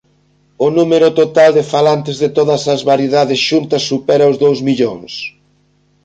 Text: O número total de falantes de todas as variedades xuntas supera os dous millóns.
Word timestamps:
O 0.57 0.67
número 0.77 1.07
total 1.19 1.49
de 1.57 1.63
falantes 1.73 2.15
de 2.23 2.29
todas 2.37 2.61
as 2.73 2.81
variedades 2.91 3.39
xuntas 3.49 3.83
supera 3.89 4.29
os 4.31 4.37
dous 4.43 4.59
millóns. 4.67 5.11